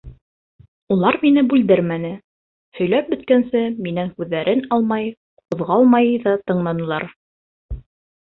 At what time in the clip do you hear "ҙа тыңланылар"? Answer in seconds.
6.27-7.07